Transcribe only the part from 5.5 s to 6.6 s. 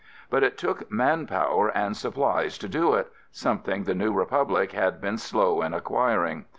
in acquiring.